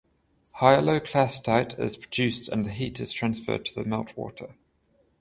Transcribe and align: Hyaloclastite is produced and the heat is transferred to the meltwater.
Hyaloclastite 0.55 1.77
is 1.77 1.95
produced 1.95 2.49
and 2.49 2.65
the 2.65 2.71
heat 2.71 2.99
is 2.99 3.13
transferred 3.13 3.65
to 3.65 3.75
the 3.75 3.83
meltwater. 3.87 4.55